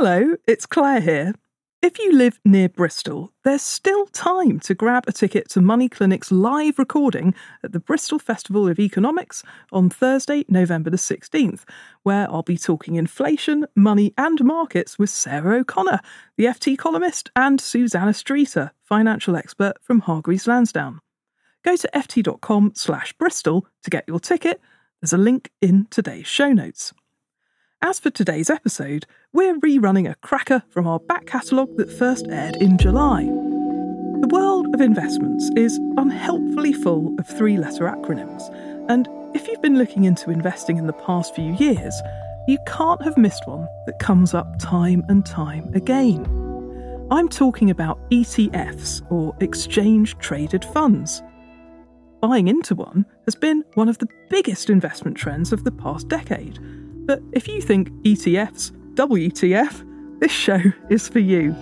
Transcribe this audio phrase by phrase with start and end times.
[0.00, 1.34] Hello, it's Claer here.
[1.82, 6.30] If you live near Bristol, there's still time to grab a ticket to Money Clinic's
[6.30, 11.64] live recording at the Bristol Festival of Economics on Thursday, November the 16th,
[12.04, 15.98] where I'll be talking inflation, money, and markets with Sarah O'Connor,
[16.36, 21.00] the FT columnist, and Susannah Streeter, financial expert from Hargreaves Lansdown.
[21.64, 24.60] Go to ft.com slash Bristol to get your ticket.
[25.02, 26.94] There's a link in today's show notes.
[27.80, 32.56] As for today's episode, we're rerunning a cracker from our back catalogue that first aired
[32.56, 33.22] in July.
[33.22, 38.42] The world of investments is unhelpfully full of three letter acronyms,
[38.90, 41.94] and if you've been looking into investing in the past few years,
[42.48, 46.26] you can't have missed one that comes up time and time again.
[47.12, 51.22] I'm talking about ETFs, or exchange traded funds.
[52.20, 56.58] Buying into one has been one of the biggest investment trends of the past decade
[57.08, 61.56] but if you think ETFs, WTF, this show is for you.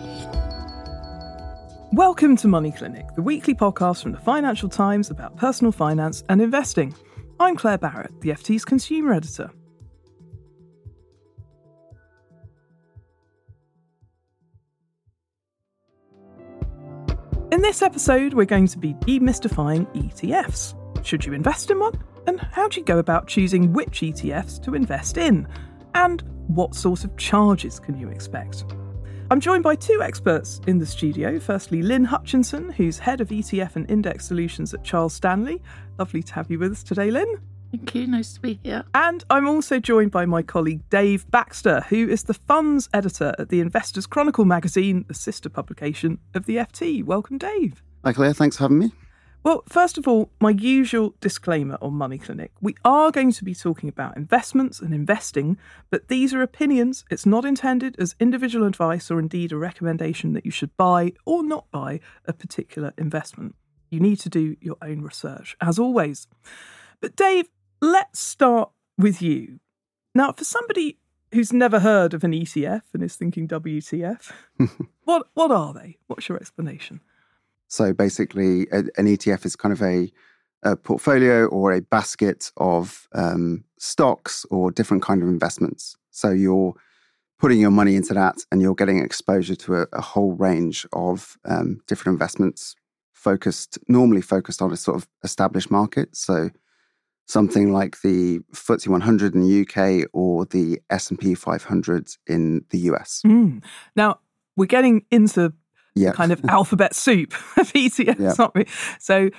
[1.92, 6.43] Welcome to Money Clinic, the weekly podcast from the Financial Times about personal finance and
[6.43, 6.93] investing.
[7.38, 9.53] I'm Claer Barrett, the FT's consumer editor.
[17.53, 20.75] In this episode, we're going to be demystifying ETFs.
[21.06, 21.97] Should you invest in one?
[22.26, 25.47] And how do you go about choosing which ETFs to invest in?
[25.94, 28.64] And what sort of charges can you expect?
[29.31, 31.41] I'm joined by two experts in the studio.
[31.41, 35.60] Firstly, Lynn Hutchinson, who's head of ETF and index solutions at Charles Stanley.
[35.98, 37.41] Lovely to have you with us today, Lynn.
[37.72, 38.06] Thank you.
[38.06, 38.84] Nice to be here.
[38.94, 43.48] And I'm also joined by my colleague Dave Baxter, who is the funds editor at
[43.48, 47.03] the Investors Chronicle magazine, the sister publication of the FT.
[47.03, 47.82] Welcome, Dave.
[48.04, 48.32] Hi, Claer.
[48.32, 48.92] Thanks for having me.
[49.47, 52.51] Well, first of all, my usual disclaimer on Money Clinic.
[52.61, 55.57] We are going to be talking about investments and investing,
[55.89, 57.05] but these are opinions.
[57.12, 61.45] It's not intended as individual advice or indeed a recommendation that you should buy or
[61.45, 63.55] not buy a particular investment.
[63.89, 66.27] You need to do your own research, as always.
[67.01, 67.49] But, Dave,
[67.81, 69.61] let's start with you.
[70.13, 70.99] Now, for somebody
[71.33, 74.33] who's never heard of an ETF and is thinking WTF,
[75.05, 75.99] what, what are they?
[76.09, 77.01] What's your explanation?
[77.69, 80.10] So basically, a, an ETF is kind of a,
[80.62, 85.97] a, portfolio or a basket of um, stocks or different kind of investments.
[86.10, 86.75] So you're
[87.38, 91.37] putting your money into that, and you're getting exposure to a, a whole range of
[91.44, 92.75] um, different investments,
[93.12, 96.16] focused normally focused on a sort of established market.
[96.16, 96.50] So
[97.27, 103.22] something like the FTSE 100 in the UK or the S&P 500 in the US.
[103.27, 103.62] Mm.
[103.97, 104.21] Now,
[104.56, 105.53] we're getting into
[106.12, 108.69] kind of alphabet soup of ETFs, aren't?
[109.01, 109.31] So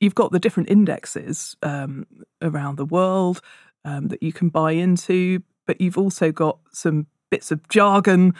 [0.00, 2.06] you've got the different indexes um,
[2.42, 3.40] around the world
[3.84, 8.34] um, that you can buy into, but you've also got some bits of jargon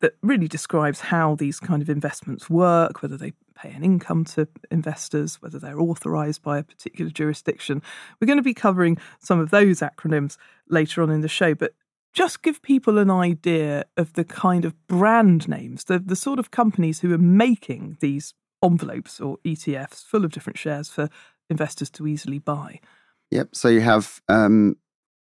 [0.00, 4.46] that really describes how these kind of investments work, whether they pay an income to
[4.70, 7.82] investors, whether they're authorized by a particular jurisdiction.
[8.20, 10.36] We're going to be covering some of those acronyms
[10.68, 11.72] later on in the show, but
[12.16, 16.50] just give people an idea of the kind of brand names, the, the sort of
[16.50, 18.32] companies who are making these
[18.64, 21.10] envelopes or ETFs full of different shares for
[21.50, 22.80] investors to easily buy.
[23.30, 23.50] Yep.
[23.52, 24.76] So you have, um,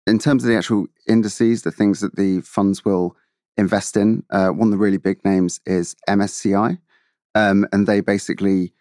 [0.07, 3.17] in terms of the actual indices, the things that the funds will
[3.57, 6.79] invest in, uh, one of the really big names is MSCI.
[7.35, 8.71] Um, and they basically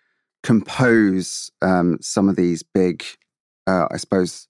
[0.45, 3.05] compose um, some of these big,
[3.67, 4.47] uh, I suppose,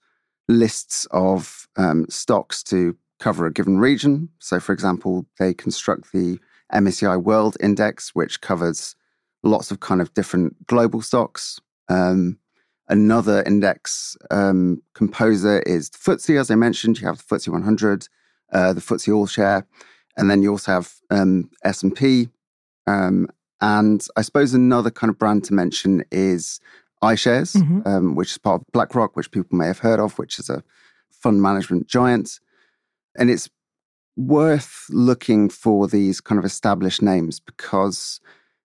[0.49, 4.29] lists of um, stocks to cover a given region.
[4.39, 6.39] So, for example, they construct the
[6.73, 8.95] MSCI World Index, which covers
[9.43, 11.61] lots of kind of different global stocks.
[11.89, 12.39] Um,
[12.89, 17.01] another index um, composer is FTSE, as I mentioned.
[17.01, 18.09] You have the FTSE 100,
[18.53, 19.67] uh, the FTSE All Share,
[20.17, 22.29] and then you also have um, S and P.
[22.87, 23.29] Um,
[23.61, 26.61] and I suppose another kind of brand to mention is
[27.03, 27.87] iShares, Mhm.
[27.87, 30.63] um, which is part of BlackRock, which people may have heard of, which is a
[31.11, 32.41] fund management giant.
[33.19, 33.51] And it's
[34.17, 38.21] worth looking for these kind of established names because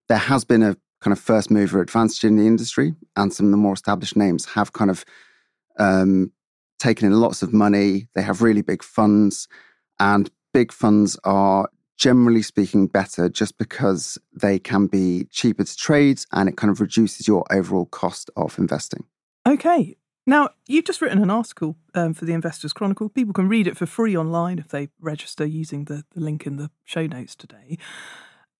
[0.07, 3.51] there has been a kind of first mover advantage in the industry, and some of
[3.51, 5.03] the more established names have kind of
[5.77, 6.31] um,
[6.79, 8.07] taken in lots of money.
[8.15, 9.47] They have really big funds,
[9.99, 11.67] and big funds are
[11.97, 16.81] generally speaking better just because they can be cheaper to trade and it kind of
[16.81, 19.05] reduces your overall cost of investing.
[19.47, 19.95] Okay.
[20.25, 23.09] Now, you've just written an article um, for the Investors Chronicle.
[23.09, 26.55] People can read it for free online if they register using the, the link in
[26.55, 27.77] the show notes today.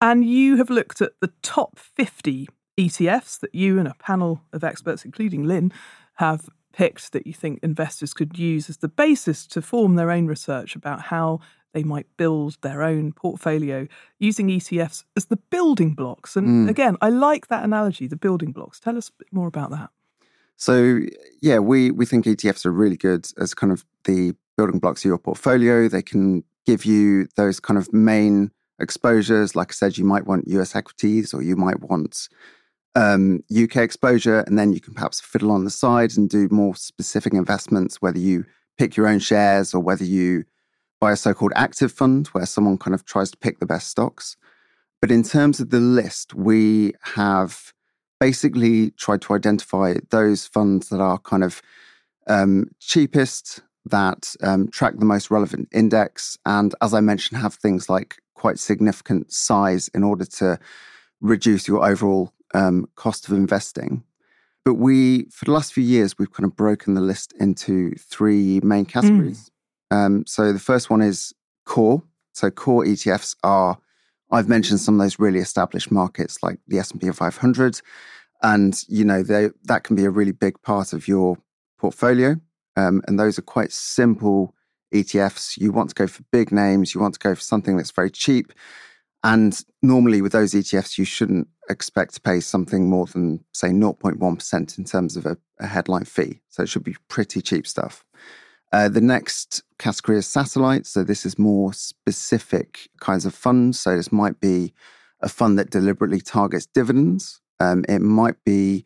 [0.02, 4.64] And you have looked at the top 50 ETFs that you and a panel of
[4.64, 5.72] experts, including Lynn,
[6.16, 10.26] have picked that you think investors could use as the basis to form their own
[10.28, 11.40] research about how
[11.74, 13.88] they might build their own portfolio
[14.20, 16.36] using ETFs as the building blocks.
[16.36, 16.70] And Mm.
[16.70, 18.80] again, I like that analogy, the building blocks.
[18.80, 19.90] Tell us a bit more about that.
[20.64, 21.02] So
[21.42, 25.10] yeah, we we think ETFs are really good as kind of the building blocks of
[25.10, 25.90] your portfolio.
[25.90, 28.50] They can give you those kind of main
[28.80, 29.58] exposures.
[29.58, 32.30] Like I said, you might want US equities or you might want
[32.96, 36.78] um, UK exposure, and then you can perhaps fiddle on the side and do more
[36.78, 38.46] specific investments, whether you
[38.78, 40.46] pick your own shares or whether you
[41.02, 44.38] buy a so-called active fund where someone kind of tries to pick the best stocks.
[45.02, 47.73] But in terms of the list, we have
[48.24, 51.62] basically tried to identify those funds that are kind of
[52.28, 57.90] um, cheapest, that um, track the most relevant index, and as I mentioned, have things
[57.90, 60.58] like quite significant size in order to
[61.20, 64.04] reduce your overall um, cost of investing.
[64.64, 68.62] But we, for the last few years, we've kind of broken the list into three
[68.64, 69.52] main categories.
[69.92, 71.34] Um, so the first one is
[71.66, 72.02] core.
[72.32, 73.80] So core ETFs are,
[74.32, 77.82] I've mentioned some of those really established markets like the S&P 500
[78.42, 81.38] and you know they that can be a really big part of your
[81.78, 82.36] portfolio.
[82.76, 84.56] Um, and those are quite simple
[84.94, 87.90] etfs you want to go for big names you want to go for something that's
[87.90, 88.54] very cheap
[89.24, 94.78] and normally with those etfs you shouldn't expect to pay something more than say 0.1%
[94.78, 96.42] in terms of a, a headline fee.
[96.50, 98.04] So it should be pretty cheap stuff
[98.74, 100.90] uh, the next category is satellites.
[100.90, 104.74] so this is more specific kinds of funds so this might be
[105.22, 108.84] a fund that deliberately targets dividends um, it might be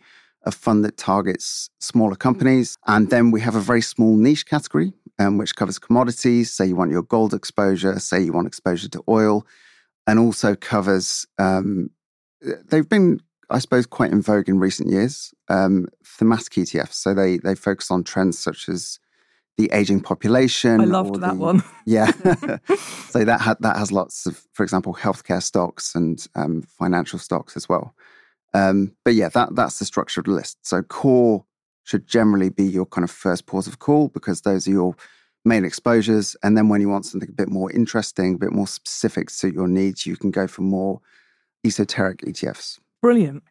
[0.47, 2.77] a fund that targets smaller companies.
[2.87, 6.51] And then we have a very small niche category, um, which covers commodities.
[6.51, 9.45] Say you want your gold exposure, say you want exposure to oil,
[10.07, 11.89] and also covers, um,
[12.41, 13.19] they've been,
[13.49, 16.93] I suppose, quite in vogue in recent years, um, thematic ETFs.
[16.93, 18.99] So they, they focus on trends such as
[19.57, 20.81] the aging population.
[20.81, 21.63] I loved that the- one.
[21.85, 22.11] Yeah.
[23.09, 27.55] so that ha- that has lots of, for example, healthcare stocks and um, financial stocks
[27.55, 27.95] as well.
[28.53, 30.57] Um, but yeah, that that's the structure of the list.
[30.65, 31.45] So core
[31.83, 34.95] should generally be your kind of first port of call because those are your
[35.45, 36.35] main exposures.
[36.43, 39.49] And then when you want something a bit more interesting, a bit more specific to
[39.49, 40.99] your needs, you can go for more
[41.65, 42.79] esoteric ETFs.
[43.01, 43.43] Brilliant.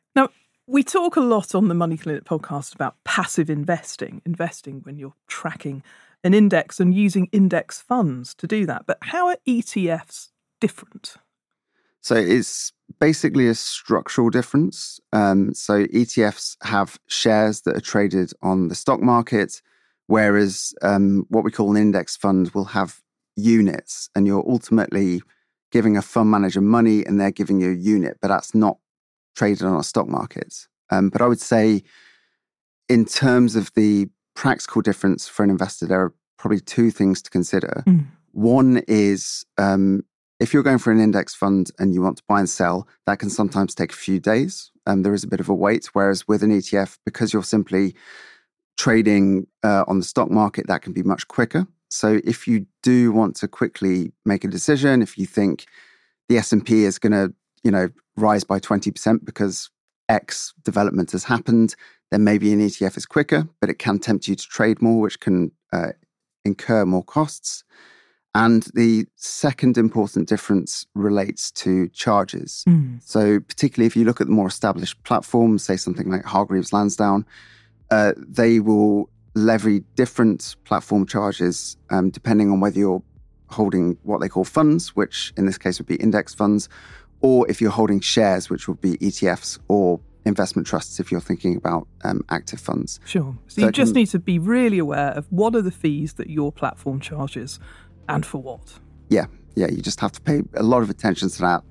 [0.68, 5.14] We talk a lot on the Money Clinic podcast about passive investing, investing when you're
[5.28, 5.84] tracking
[6.24, 8.84] an index and using index funds to do that.
[8.84, 11.18] But how are ETFs different?
[12.00, 14.98] So it's basically a structural difference.
[15.12, 19.62] Um, so ETFs have shares that are traded on the stock market,
[20.08, 23.00] whereas um, what we call an index fund will have
[23.36, 25.22] units, and you're ultimately
[25.70, 28.78] giving a fund manager money and they're giving you a unit, but that's not
[29.36, 30.68] traded on our stock markets.
[30.90, 31.82] Um, but I would say,
[32.88, 37.30] in terms of the practical difference for an investor, there are probably two things to
[37.30, 37.82] consider.
[37.86, 38.06] Mm.
[38.32, 40.02] One is um,
[40.38, 43.18] if you're going for an index fund and you want to buy and sell, that
[43.18, 44.70] can sometimes take a few days.
[44.86, 45.86] Um, there is a bit of a wait.
[45.92, 47.94] Whereas with an ETF, because you're simply
[48.76, 51.66] trading uh, on the stock market, that can be much quicker.
[51.88, 55.66] So if you do want to quickly make a decision, if you think
[56.28, 57.32] the S and P is going to,
[57.66, 59.70] you know, rise by twenty percent because
[60.08, 61.74] X development has happened,
[62.12, 65.18] then maybe an ETF is quicker, but it can tempt you to trade more, which
[65.18, 65.90] can uh,
[66.44, 67.64] incur more costs.
[68.36, 72.62] And the second important difference relates to charges.
[73.00, 77.26] So, particularly if you look at the more established platforms, say something like Hargreaves Lansdown,
[77.90, 83.02] uh, they will levy different platform charges um, depending on whether you're
[83.48, 86.68] holding what they call funds, which in this case would be index funds,
[87.20, 91.56] or if you're holding shares, which would be ETFs or investment trusts if you're thinking
[91.56, 92.98] about um, active funds.
[93.06, 93.36] Sure.
[93.46, 96.14] So, So you just can- need to be really aware of what are the fees
[96.14, 97.60] that your platform charges
[98.08, 98.78] and for what.
[99.08, 101.62] Yeah, yeah, you just have to pay a lot of attention to that,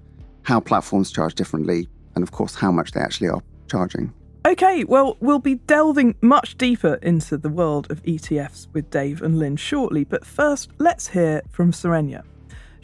[0.44, 4.14] how platforms charge differently, and of course, how much they actually are charging.
[4.48, 9.40] Okay, well, we'll be delving much deeper into the world of ETFs with Dave and
[9.40, 12.24] Lynn shortly, but first, let's hear from Saranya.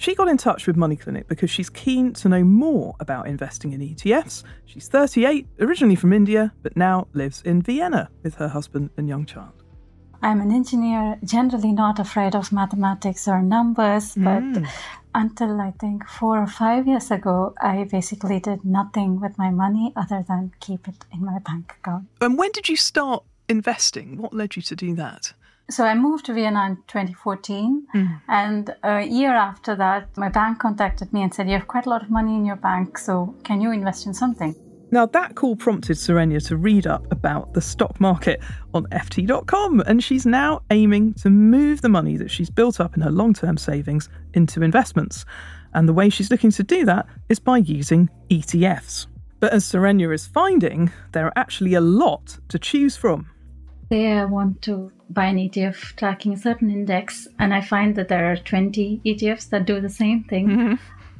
[0.01, 3.71] She got in touch with Money Clinic because she's keen to know more about investing
[3.71, 4.43] in ETFs.
[4.65, 9.27] She's 38, originally from India, but now lives in Vienna with her husband and young
[9.27, 9.53] child.
[10.23, 14.67] I'm an engineer, generally not afraid of mathematics or numbers, but mm.
[15.13, 19.93] until I think four or five years ago, I basically did nothing with my money
[19.95, 22.07] other than keep it in my bank account.
[22.21, 24.17] And when did you start investing?
[24.17, 25.33] What led you to do that?
[25.71, 27.87] So I moved to Vienna in 2014.
[27.95, 28.21] Mm.
[28.27, 31.89] And a year after that, my bank contacted me and said, You have quite a
[31.89, 34.53] lot of money in your bank, so can you invest in something?
[34.93, 38.41] Now, that call prompted Saranya to read up about the stock market
[38.73, 43.01] on FT.com, and she's now aiming to move the money that she's built up in
[43.01, 45.23] her long term savings into investments.
[45.73, 49.07] And the way she's looking to do that is by using ETFs.
[49.39, 53.29] But as Saranya is finding, there are actually a lot to choose from.
[53.91, 58.07] Say I want to buy an ETF tracking a certain index, and I find that
[58.07, 60.47] there are 20 ETFs that do the same thing.
[60.47, 60.73] Mm-hmm.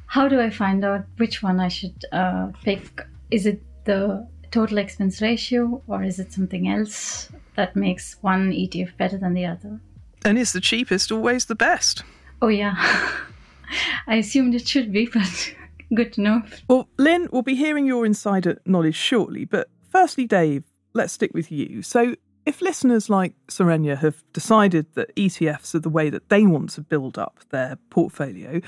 [0.05, 3.01] How do I find out which one I should uh, pick?
[3.29, 8.95] Is it the total expense ratio, or is it something else that makes one ETF
[8.95, 9.81] better than the other?
[10.23, 12.03] And is the cheapest always the best?
[12.41, 12.75] Oh, yeah.
[14.07, 15.55] I assumed it should be, but
[15.93, 16.43] good to know.
[16.69, 20.63] Well, Lynn, we'll be hearing your insider knowledge shortly, but firstly, Dave,
[20.93, 21.81] let's stick with you.
[21.81, 26.71] So, if listeners like Saranya have decided that ETFs are the way that they want
[26.71, 28.61] to build up their portfolio,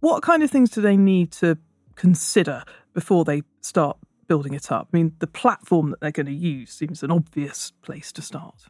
[0.00, 1.58] what kind of things do they need to
[1.94, 2.64] consider
[2.94, 4.88] before they start building it up?
[4.92, 8.66] I mean, the platform that they're going to use seems an obvious place to start.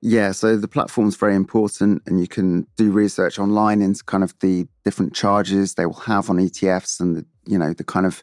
[0.00, 4.38] Yeah, so the platform's very important, and you can do research online into kind of
[4.38, 8.22] the different charges they will have on ETFs and the you know the kind of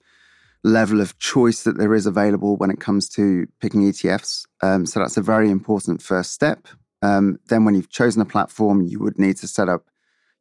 [0.66, 4.46] level of choice that there is available when it comes to picking ETFs.
[4.62, 6.68] Um, so that's a very important first step.
[7.04, 9.86] Um, then, when you've chosen a platform, you would need to set up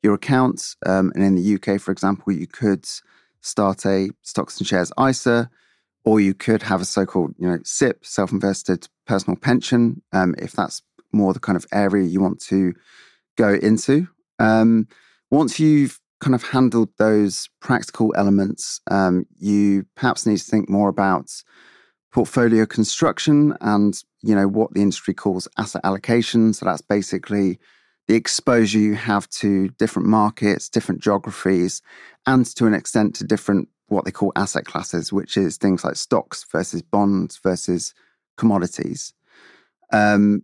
[0.02, 0.76] your accounts.
[0.86, 2.86] Um, and in the UK, for example, you could
[3.42, 5.50] start a stocks and shares ISA,
[6.04, 10.80] or you could have a so-called, you know, SIPP, self-invested personal pension, um, if that's
[11.12, 12.72] more the kind of area you want to
[13.36, 14.08] go into.
[14.38, 14.88] Um,
[15.30, 20.88] once you've kind of handled those practical elements, um, you perhaps need to think more
[20.88, 21.30] about
[22.12, 26.52] portfolio construction and you know what the industry calls asset allocation.
[26.52, 27.58] So that's basically
[28.06, 31.82] the exposure you have to different markets, different geographies,
[32.26, 35.96] and to an extent to different what they call asset classes, which is things like
[35.96, 37.94] stocks versus bonds versus
[38.36, 39.12] commodities.
[39.92, 40.42] Um,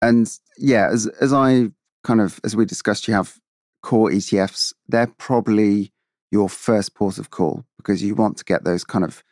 [0.00, 1.70] and yeah, as as I
[2.04, 3.38] kind of as we discussed, you have
[3.84, 5.92] core ETFs, they're probably
[6.30, 9.22] your first port of call because you want to get those kind of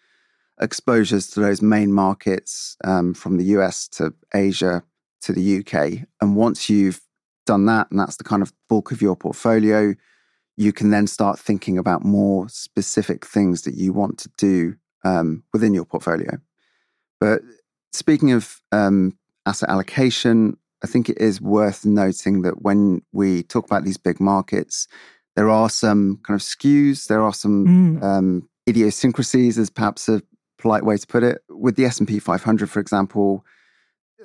[0.61, 4.85] exposures to those main markets um, from the US to Asia
[5.23, 6.07] to the UK.
[6.21, 7.01] And once you've
[7.47, 9.95] done that, and that's the kind of bulk of your portfolio,
[10.59, 15.43] you can then start thinking about more specific things that you want to do um,
[15.55, 16.39] within your portfolio.
[17.21, 17.41] But
[17.93, 19.17] speaking of um,
[19.47, 24.21] asset allocation, I think it is worth noting that when we talk about these big
[24.21, 24.89] markets,
[25.37, 28.03] there are some kind of skews, there are some mm.
[28.03, 30.23] um, idiosyncrasies, as perhaps a
[30.59, 31.43] polite way to put it.
[31.49, 33.45] With the S&P 500, for example,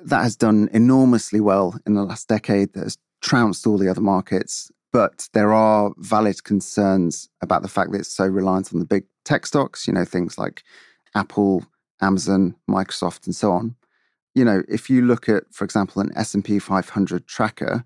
[0.04, 2.74] that has done enormously well in the last decade.
[2.74, 4.70] That has trounced all the other markets.
[4.92, 9.04] But there are valid concerns about the fact that it's so reliant on the big
[9.24, 10.62] tech stocks, you know, things like
[11.14, 11.64] Apple,
[12.00, 13.76] Amazon, Microsoft, and so on
[14.38, 17.84] you know, if you look at, for example, an S&P 500 tracker,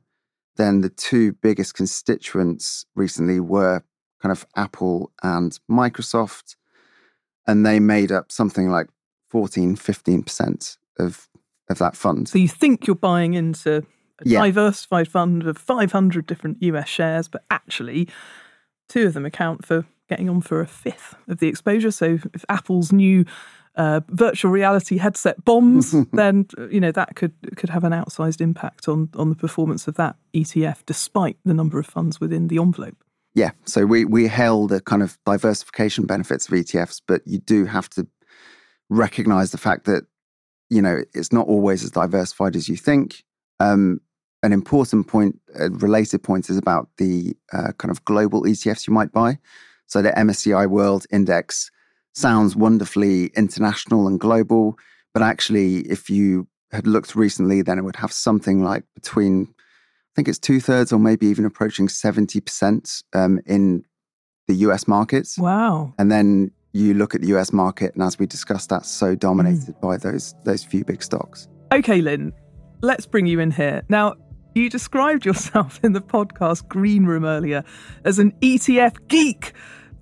[0.56, 3.82] then the two biggest constituents recently were
[4.20, 6.56] kind of Apple and Microsoft.
[7.46, 8.88] And they made up something like
[9.30, 11.26] 14, 15% of,
[11.70, 12.28] of that fund.
[12.28, 14.42] So you think you're buying into a yeah.
[14.42, 18.08] diversified fund of 500 different US shares, but actually,
[18.90, 21.90] two of them account for getting on for a fifth of the exposure.
[21.90, 23.24] So if Apple's new
[23.76, 28.88] uh, virtual reality headset bombs, then you know that could could have an outsized impact
[28.88, 32.96] on on the performance of that ETF, despite the number of funds within the envelope.
[33.34, 37.64] Yeah, so we we hail the kind of diversification benefits of ETFs, but you do
[37.64, 38.06] have to
[38.90, 40.04] recognize the fact that
[40.68, 43.24] you know it's not always as diversified as you think.
[43.60, 44.00] Um,
[44.44, 48.92] an important point, a related point, is about the uh, kind of global ETFs you
[48.92, 49.38] might buy.
[49.86, 51.70] So the MSCI World Index
[52.12, 54.78] sounds wonderfully international and global.
[55.14, 60.12] But actually, if you had looked recently, then it would have something like between, I
[60.16, 63.84] think it's two thirds or maybe even approaching 70% um, in
[64.48, 65.38] the US markets.
[65.38, 65.94] Wow.
[65.98, 69.74] And then you look at the US market, and as we discussed, that's so dominated
[69.76, 69.80] mm.
[69.80, 71.48] by those, those few big stocks.
[71.72, 72.32] Okay, Lynn,
[72.80, 73.82] let's bring you in here.
[73.88, 74.14] Now,
[74.54, 77.64] you described yourself in the podcast Green Room earlier
[78.04, 79.52] as an ETF geek,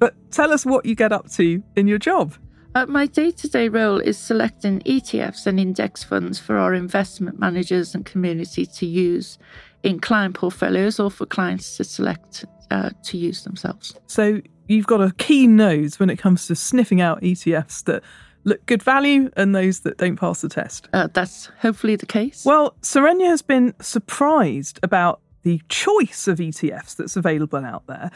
[0.01, 2.35] but tell us what you get up to in your job.
[2.75, 7.39] Uh, my day to day role is selecting ETFs and index funds for our investment
[7.39, 9.39] managers and community to use
[9.83, 13.95] in client portfolios or for clients to select uh, to use themselves.
[14.07, 18.05] So you've got a keen nose when it comes to sniffing out ETFs that
[18.45, 20.89] look good value and those that don't pass the test.
[20.93, 22.45] Uh, that's hopefully the case.
[22.45, 28.11] Well, Saranya has been surprised about the choice of ETFs that's available out there.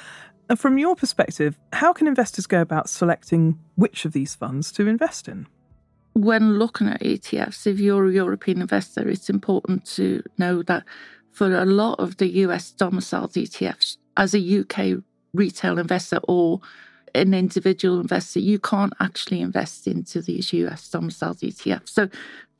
[0.54, 4.86] And from your perspective, how can investors go about selecting which of these funds to
[4.86, 5.48] invest in?
[6.12, 10.84] When looking at ETFs, if you're a European investor, it's important to know that
[11.32, 16.60] for a lot of the US domiciled ETFs, as a UK retail investor or
[17.16, 21.88] an individual investor, you can't actually invest into these US domiciled ETFs.
[21.88, 22.08] So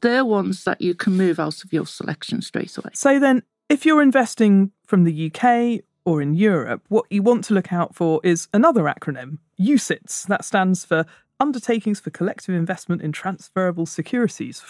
[0.00, 2.90] they're ones that you can move out of your selection straight away.
[2.92, 7.54] So then, if you're investing from the UK or in Europe, what you want to
[7.54, 10.26] look out for is another acronym, UCITS.
[10.26, 11.06] That stands for
[11.40, 14.62] Undertakings for Collective Investment in Transferable Securities.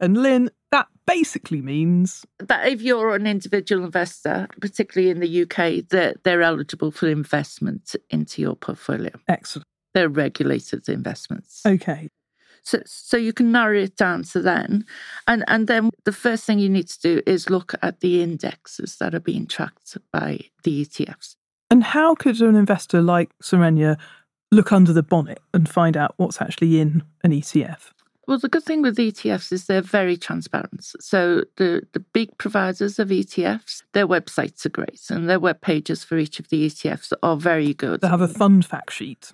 [0.00, 5.86] And Lynn, that basically means that if you're an individual investor, particularly in the UK,
[5.90, 9.10] that they're eligible for investment into your portfolio.
[9.28, 9.66] Excellent.
[9.92, 11.62] They're regulated investments.
[11.66, 12.08] Okay.
[12.64, 14.86] So, so you can narrow it down to then.
[15.28, 18.96] And, and then the first thing you need to do is look at the indexes
[18.96, 21.36] that are being tracked by the ETFs.
[21.70, 23.98] And how could an investor like Saranya
[24.50, 27.90] look under the bonnet and find out what's actually in an ETF?
[28.26, 30.84] Well, the good thing with ETFs is they're very transparent.
[31.00, 36.04] So the, the big providers of ETFs, their websites are great and their web pages
[36.04, 38.00] for each of the ETFs are very good.
[38.00, 39.32] They have a fun fact sheet.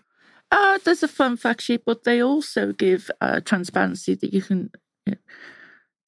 [0.50, 4.70] Uh, there's a fun fact sheet, but they also give uh, transparency that you can
[5.06, 5.18] you know,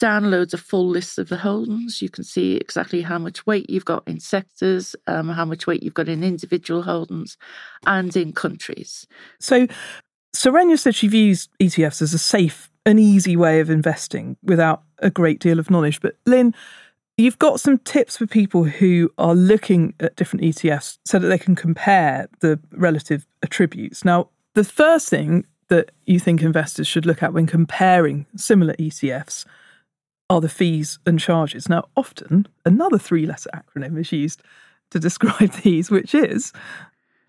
[0.02, 2.02] download a full list of the holdings.
[2.02, 5.83] You can see exactly how much weight you've got in sectors, um, how much weight
[5.83, 7.37] you've got in individual holdings,
[7.87, 9.07] and in countries.
[9.38, 9.68] So,
[10.35, 15.11] Saranya said she views ETFs as a safe and easy way of investing without a
[15.11, 16.00] great deal of knowledge.
[16.00, 16.52] But, Lynn,
[17.18, 21.38] You've got some tips for people who are looking at different ETFs so that they
[21.38, 24.05] can compare the relative attributes.
[24.05, 29.44] Now, the first thing that you think investors should look at when comparing similar ETFs
[30.31, 31.68] are the fees and charges.
[31.68, 34.42] Now, often another three letter acronym is used
[34.90, 36.53] to describe these, which is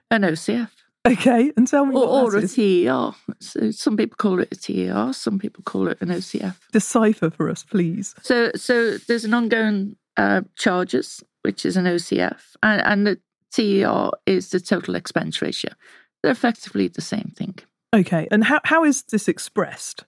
[0.10, 0.69] an OCF.
[1.06, 3.12] Okay, and tell me or, or a TER.
[3.39, 6.56] So some people call it a TER, some people call it an OCF.
[6.72, 8.16] Decipher for us, please.
[8.22, 13.20] So, so there's an ongoing uh, charges, which is an OCF, and, and the
[13.52, 15.74] TER is the total expense ratio.
[16.22, 17.56] They're effectively the same thing.
[17.94, 20.06] Okay, and how, how is this expressed?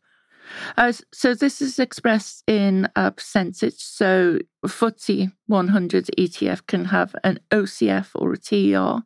[0.77, 3.79] Uh, so this is expressed in a percentage.
[3.79, 9.01] So FTSE 100 ETF can have an OCF or a TER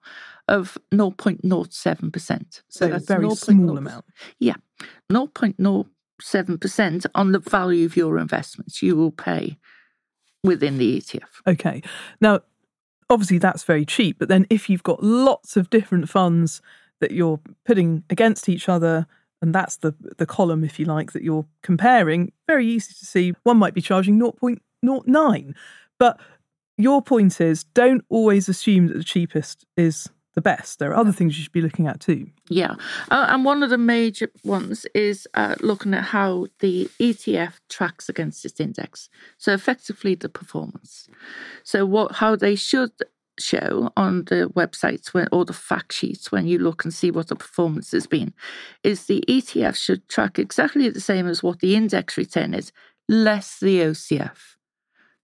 [0.49, 2.61] of 0.07%.
[2.67, 4.05] So, that's a very small amount.
[4.39, 4.55] Yeah,
[5.11, 9.57] 0.07% on the value of your investments you will pay
[10.43, 11.27] within the ETF.
[11.47, 11.81] Okay.
[12.19, 12.41] Now,
[13.09, 16.61] obviously that's very cheap, but then if you've got lots of different funds
[16.99, 19.07] that you're putting against each other,
[19.41, 23.33] and that's the the column, if you like, that you're comparing, very easy to see
[23.43, 25.53] one might be charging 0.09.
[25.97, 26.19] But
[26.77, 30.09] your point is don't always assume that the cheapest is
[30.39, 30.79] the best.
[30.79, 32.29] There are other things you should be looking at too.
[32.49, 32.75] Yeah.
[33.11, 38.07] Uh, and one of the major ones is uh, looking at how the ETF tracks
[38.07, 39.09] against its index.
[39.37, 41.09] So effectively the performance.
[41.63, 42.91] So what how they should
[43.37, 47.27] show on the websites when or the fact sheets when you look and see what
[47.27, 48.33] the performance has been
[48.83, 52.71] is the ETF should track exactly the same as what the index return is,
[53.09, 54.37] less the OCF.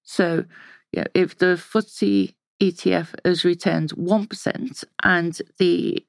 [0.04, 0.43] So
[0.91, 6.05] yeah, if the FTSE ETF has returned 1% and the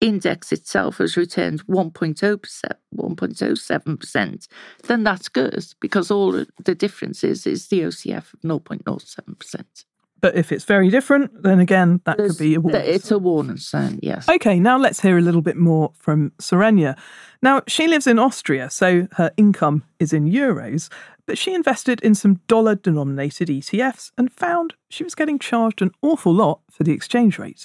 [0.00, 4.48] index itself has returned 1.0, 1.07%,
[4.84, 9.84] then that's good because all the difference is, is the OCF of 0.07%.
[10.20, 12.82] But if it's very different, then again, that There's, could be a warning.
[12.84, 14.28] It's a warning sign, yes.
[14.28, 16.96] Okay, now let's hear a little bit more from Saranya.
[17.42, 20.88] Now, she lives in Austria, so her income is in euros,
[21.32, 25.90] but she invested in some dollar denominated ETFs and found she was getting charged an
[26.02, 27.64] awful lot for the exchange rate.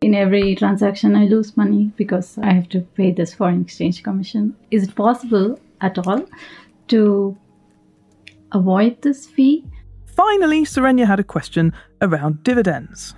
[0.00, 4.56] In every transaction, I lose money because I have to pay this foreign exchange commission.
[4.72, 6.26] Is it possible at all
[6.88, 7.38] to
[8.50, 9.64] avoid this fee?
[10.08, 13.14] finally, Saranya had a question around dividends.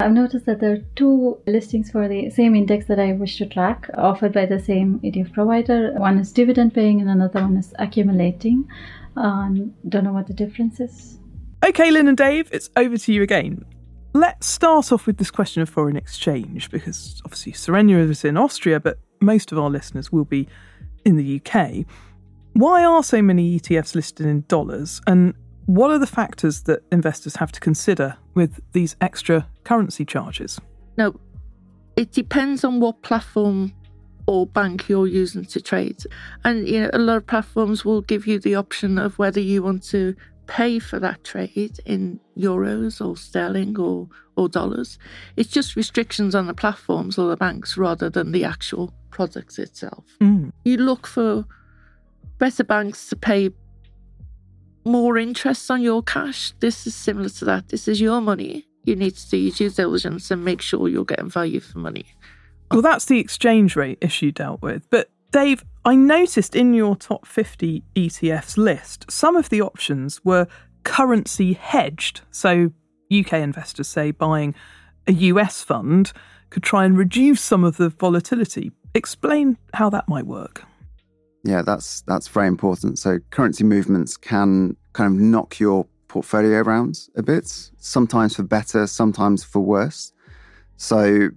[0.00, 3.46] I've noticed that there are two listings for the same index that I wish to
[3.46, 5.92] track offered by the same ETF provider.
[5.92, 8.68] One is dividend paying and another one is accumulating.
[9.16, 11.18] Um, don't know what the difference is.
[11.64, 13.64] Okay, Lynn and Dave, it's over to you again.
[14.14, 18.80] Let's start off with this question of foreign exchange because obviously Saranya is in Austria,
[18.80, 20.48] but most of our listeners will be
[21.04, 21.86] in the UK.
[22.54, 25.34] Why are so many ETFs listed in dollars and
[25.66, 30.60] what are the factors that investors have to consider with these extra currency charges?
[30.98, 31.18] No,
[31.96, 33.72] it depends on what platform
[34.26, 36.02] or bank you're using to trade.
[36.44, 39.62] And you know, a lot of platforms will give you the option of whether you
[39.62, 40.14] want to
[40.46, 44.98] pay for that trade in euros or sterling or, or dollars.
[45.36, 50.04] It's just restrictions on the platforms or the banks rather than the actual products itself.
[50.20, 50.52] Mm.
[50.64, 51.44] You look for
[52.38, 53.50] better banks to pay
[54.84, 56.52] more interest on your cash.
[56.60, 57.68] This is similar to that.
[57.68, 58.66] This is your money.
[58.84, 62.06] You need to do your due diligence and make sure you're getting value for money.
[62.72, 64.88] Well, that's the exchange rate issue dealt with.
[64.90, 70.46] But Dave, I noticed in your top 50 ETFs list, some of the options were
[70.84, 72.22] currency hedged.
[72.30, 72.72] So
[73.12, 74.54] UK investors say buying
[75.06, 76.12] a US fund
[76.50, 78.72] could try and reduce some of the volatility.
[78.94, 80.64] Explain how that might work.
[81.44, 82.98] Yeah, that's that's very important.
[82.98, 88.86] So currency movements can kind of knock your portfolio around a bit, sometimes for better,
[88.86, 90.12] sometimes for worse.
[90.76, 91.30] So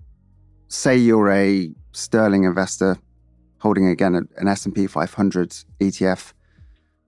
[0.75, 2.97] say you're a sterling investor
[3.59, 6.33] holding again an S&P 500 ETF,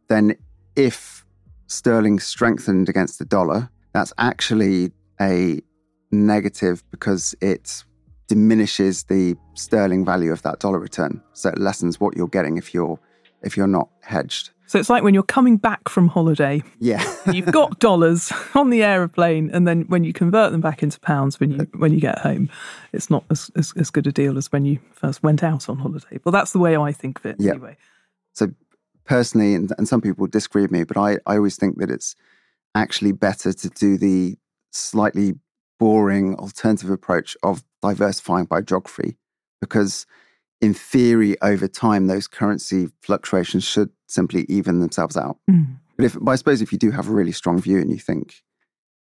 [0.07, 0.35] then
[0.75, 1.25] if
[1.67, 5.61] sterling strengthened against the dollar, that's actually a
[6.11, 7.83] negative because it
[8.27, 11.21] diminishes the sterling value of that dollar return.
[11.33, 12.99] So it lessens what you're getting if you're
[13.43, 14.51] if you're not hedged.
[14.67, 16.61] So it's like when you're coming back from holiday.
[16.79, 17.03] Yeah.
[17.31, 21.39] you've got dollars on the aeroplane and then when you convert them back into pounds
[21.39, 22.49] when you when you get home,
[22.93, 25.77] it's not as, as, as good a deal as when you first went out on
[25.79, 26.19] holiday.
[26.23, 27.51] Well that's the way I think of it Yeah.
[27.51, 27.77] anyway.
[28.33, 28.49] So
[29.05, 32.15] personally, and, and some people disagree with me, but I, I always think that it's
[32.75, 34.37] actually better to do the
[34.71, 35.33] slightly
[35.79, 39.15] boring alternative approach of diversifying by geography
[39.61, 40.05] because
[40.61, 45.77] in theory over time those currency fluctuations should simply even themselves out Mm.
[45.95, 47.99] but if but i suppose if you do have a really strong view and you
[47.99, 48.41] think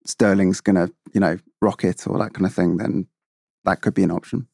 [0.05, 3.07] sterling's going to you know rocket or that kind of thing then
[3.63, 4.47] that could be an option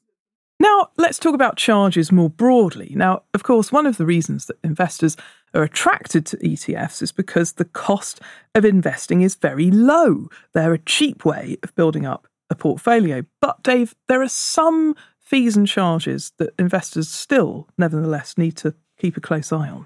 [0.60, 2.94] Now, let's talk about charges more broadly.
[2.96, 5.18] Now, of course, one of the reasons that investors
[5.56, 8.22] are attracted to ETFs is because the cost
[8.54, 10.30] of investing is very low.
[10.54, 13.24] They're a cheap way of building up a portfolio.
[13.42, 14.96] But, Dave, there are some
[15.32, 19.86] fees and charges that investors still, nevertheless, need to keep a close eye on.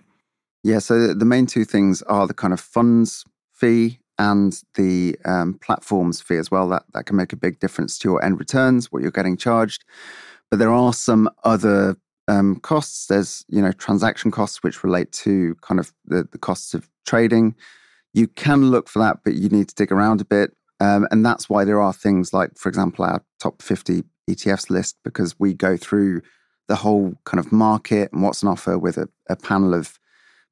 [0.64, 5.54] Yeah, so the- main two things are the kind of funds fee and the um,
[5.62, 6.68] platforms fee as well.
[6.70, 9.86] That that can make a big difference to your end returns, what you're getting charged.
[10.50, 13.06] But there are some other um, costs.
[13.06, 17.54] There's you know transaction costs which relate to kind of the, the costs of trading.
[18.16, 20.54] You can look for that, but you need to dig around a bit.
[20.80, 24.98] Um, and that's why there are things like, for example, our top 50 ETFs list,
[25.04, 26.22] because we go through
[26.68, 30.00] the whole kind of market and what's on offer with a, a panel of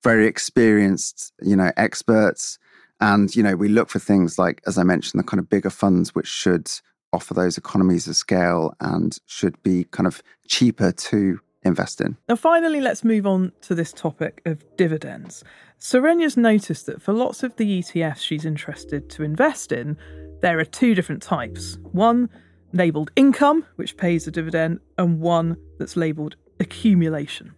[0.03, 2.59] very experienced, you know, experts.
[2.99, 5.69] And, you know, we look for things like, as I mentioned, the kind of bigger
[5.69, 6.69] funds which should
[7.11, 12.17] offer those economies of scale and should be kind of cheaper to invest in.
[12.27, 15.43] Now, finally, let's move on to this topic of dividends.
[15.79, 19.97] Saranya's noticed that for lots of the ETFs she's interested to invest in,
[20.41, 21.77] there are two different types.
[21.91, 22.29] One
[22.73, 27.53] labelled income, which pays a dividend, and one that's labelled accumulation.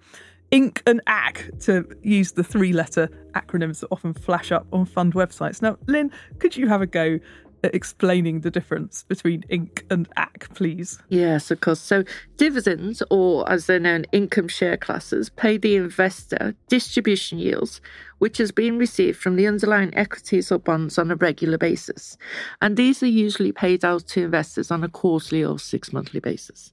[0.52, 5.14] INC and AC, to use the three letter acronyms that often flash up on fund
[5.14, 5.62] websites.
[5.62, 7.20] Now, Lynn, could you have a go
[7.64, 11.00] explaining the difference between INC and AC, please?
[11.10, 11.80] Yes, of course.
[11.80, 12.04] So
[12.38, 17.82] dividends, or as they're known, income share classes, pay the investor distribution yields,
[18.20, 22.18] which has been received from the underlying equities or bonds on a regular basis.
[22.62, 26.72] And these are usually paid out to investors on a quarterly or six monthly basis.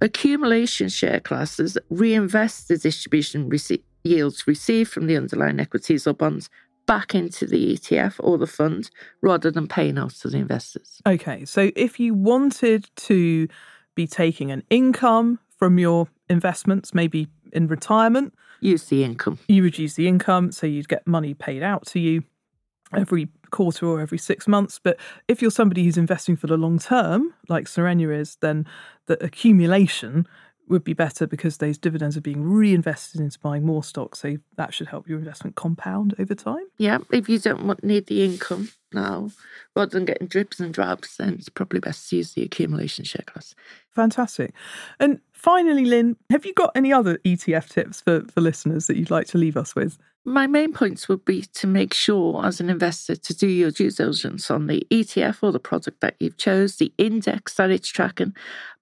[0.00, 6.48] Accumulation share classes reinvest the distribution rece- yields received from the underlying equities or bonds
[6.90, 8.90] back into the ETF or the fund
[9.22, 11.00] rather than paying out to the investors.
[11.06, 13.46] Okay, so if you wanted to
[13.94, 19.38] be taking an income from your investments, maybe in retirement, Use the income.
[19.46, 22.24] you reduce the income, so you'd get money paid out to you
[22.92, 24.80] every quarter or every six months.
[24.82, 24.98] But
[25.28, 28.66] if you're somebody who's investing for the long term, like Saranya is, then
[29.06, 30.26] the accumulation
[30.70, 34.20] would be better because those dividends are being reinvested into buying more stocks.
[34.20, 36.64] So that should help your investment compound over time.
[36.78, 39.30] Yeah, if you don't want, need the income, now,
[39.76, 43.24] rather than getting drips and drabs, then it's probably best to use the accumulation share
[43.26, 43.54] class.
[43.90, 44.52] Fantastic.
[44.98, 49.10] And finally, Lynn, have you got any other ETF tips for, for listeners that you'd
[49.10, 49.98] like to leave us with?
[50.26, 53.90] My main points would be to make sure as an investor to do your due
[53.90, 58.34] diligence on the ETF or the product that you've chose, the index that it's tracking,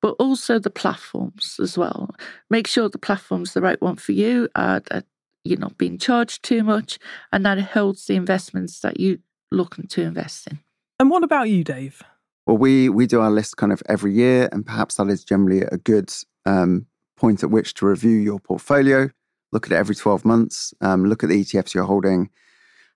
[0.02, 2.10] but also the platforms as well.
[2.50, 5.06] Make sure the platform's the right one for you, uh, that
[5.44, 6.98] you're not being charged too much,
[7.32, 9.18] and that it holds the investments that you're
[9.52, 10.58] looking to invest in.
[10.98, 12.02] And what about you, Dave?
[12.48, 15.62] Well, we we do our list kind of every year, and perhaps that is generally
[15.70, 16.10] a good
[16.48, 19.10] um, point at which to review your portfolio.
[19.52, 20.74] Look at it every twelve months.
[20.80, 22.30] Um, look at the ETFs you're holding.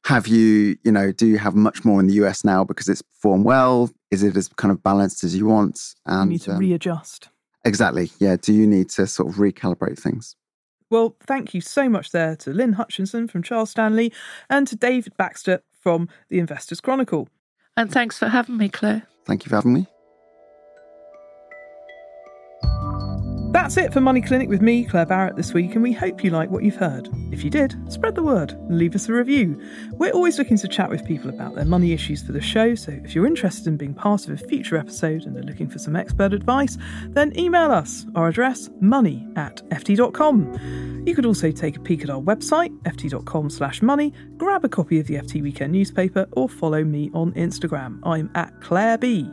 [0.05, 3.03] Have you, you know, do you have much more in the US now because it's
[3.03, 3.88] performed well?
[4.11, 5.95] Is it as kind of balanced as you want?
[6.07, 7.29] And you need to um, readjust.
[7.65, 8.11] Exactly.
[8.19, 8.37] Yeah.
[8.37, 10.35] Do you need to sort of recalibrate things?
[10.91, 14.12] Well, thank you so much there to Lynn Hutchinson from Charles Stanley
[14.51, 17.29] and to David Baxter from the Investors Chronicle.
[17.77, 19.05] And thanks for having me, Claer.
[19.25, 19.87] Thank you for having me.
[23.53, 26.31] That's it for Money Clinic with me, Claer Barrett, this week, and we hope you
[26.31, 27.11] like what you've heard.
[27.31, 29.61] If you did, spread the word and leave us a review.
[29.93, 32.93] We're always looking to chat with people about their money issues for the show, so
[33.05, 35.97] if you're interested in being part of a future episode and are looking for some
[35.97, 38.07] expert advice, then email us.
[38.15, 41.03] Our address, money at ft.com.
[41.07, 44.99] You could also take a peek at our website, ft.com slash money, grab a copy
[44.99, 48.01] of the FT Weekend newspaper, or follow me on Instagram.
[48.03, 49.31] I'm at Claer B.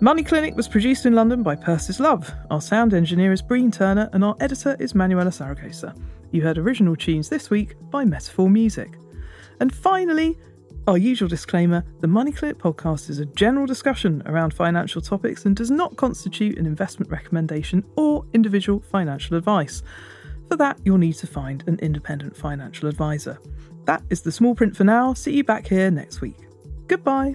[0.00, 2.30] Money Clinic was produced in London by Persis Love.
[2.50, 5.96] Our sound engineer is Breen Turner, and our editor is Manuela Saragosa.
[6.32, 8.98] You heard original tunes this week by Metaphor Music.
[9.58, 10.38] And finally,
[10.86, 15.56] our usual disclaimer the Money Clinic podcast is a general discussion around financial topics and
[15.56, 19.82] does not constitute an investment recommendation or individual financial advice.
[20.50, 23.38] For that, you'll need to find an independent financial advisor.
[23.86, 25.14] That is the small print for now.
[25.14, 26.36] See you back here next week.
[26.86, 27.34] Goodbye.